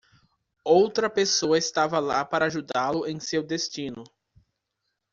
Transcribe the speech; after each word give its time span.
Outra 0.65 1.11
pessoa 1.11 1.59
estava 1.59 1.99
lá 1.99 2.25
para 2.25 2.45
ajudá-lo 2.47 3.05
em 3.05 3.19
seu 3.19 3.43
destino. 3.43 4.03